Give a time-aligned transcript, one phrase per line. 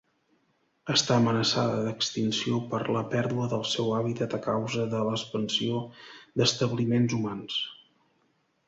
[0.93, 5.87] Està amenaçada d'extinció per la pèrdua del seu hàbitat a causa de l'expansió
[6.43, 7.63] d'establiments humans.